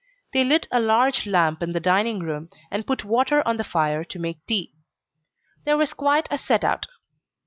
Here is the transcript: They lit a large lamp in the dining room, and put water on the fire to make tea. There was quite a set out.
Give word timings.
They 0.33 0.43
lit 0.43 0.67
a 0.71 0.79
large 0.79 1.27
lamp 1.27 1.61
in 1.61 1.73
the 1.73 1.79
dining 1.79 2.21
room, 2.21 2.49
and 2.71 2.87
put 2.87 3.05
water 3.05 3.47
on 3.47 3.57
the 3.57 3.63
fire 3.63 4.03
to 4.05 4.17
make 4.17 4.43
tea. 4.47 4.73
There 5.63 5.77
was 5.77 5.93
quite 5.93 6.27
a 6.31 6.39
set 6.39 6.63
out. 6.63 6.87